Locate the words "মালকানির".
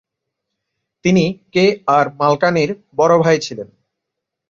2.19-2.69